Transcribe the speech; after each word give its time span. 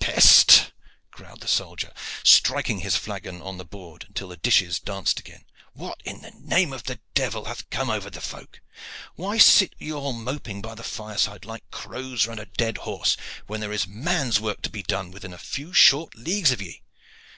"Peste!" 0.00 0.70
growled 1.10 1.40
the 1.40 1.48
soldier, 1.48 1.94
striking 2.22 2.80
his 2.80 2.94
flagon 2.94 3.40
on 3.40 3.56
the 3.56 3.64
board 3.64 4.04
until 4.08 4.28
the 4.28 4.36
dishes 4.36 4.78
danced 4.78 5.18
again. 5.18 5.46
"What, 5.72 6.02
in 6.04 6.20
the 6.20 6.30
name 6.32 6.74
of 6.74 6.82
the 6.82 7.00
devil, 7.14 7.46
hath 7.46 7.70
come 7.70 7.88
over 7.88 8.10
the 8.10 8.20
folk? 8.20 8.60
Why 9.14 9.38
sit 9.38 9.74
ye 9.78 9.90
all 9.90 10.12
moping 10.12 10.60
by 10.60 10.74
the 10.74 10.82
fireside, 10.84 11.46
like 11.46 11.70
crows 11.70 12.26
round 12.26 12.38
a 12.40 12.44
dead 12.44 12.76
horse, 12.84 13.16
when 13.46 13.60
there 13.60 13.72
is 13.72 13.86
man's 13.86 14.38
work 14.38 14.60
to 14.60 14.68
be 14.70 14.82
done 14.82 15.10
within 15.10 15.32
a 15.32 15.38
few 15.38 15.72
short 15.72 16.14
leagues 16.14 16.52
of 16.52 16.60
ye? 16.60 16.82